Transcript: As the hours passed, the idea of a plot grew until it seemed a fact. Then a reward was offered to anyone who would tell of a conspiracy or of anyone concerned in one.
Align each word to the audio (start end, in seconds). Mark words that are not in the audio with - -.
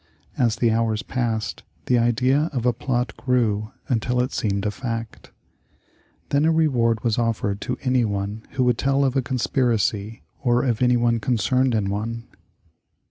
As 0.35 0.55
the 0.55 0.71
hours 0.71 1.03
passed, 1.03 1.61
the 1.85 1.99
idea 1.99 2.49
of 2.53 2.65
a 2.65 2.73
plot 2.73 3.15
grew 3.17 3.71
until 3.87 4.19
it 4.19 4.33
seemed 4.33 4.65
a 4.65 4.71
fact. 4.71 5.29
Then 6.29 6.43
a 6.43 6.51
reward 6.51 7.03
was 7.03 7.19
offered 7.19 7.61
to 7.61 7.77
anyone 7.83 8.41
who 8.53 8.63
would 8.63 8.79
tell 8.79 9.05
of 9.05 9.15
a 9.15 9.21
conspiracy 9.21 10.23
or 10.39 10.63
of 10.65 10.81
anyone 10.81 11.19
concerned 11.19 11.75
in 11.75 11.91
one. 11.91 12.23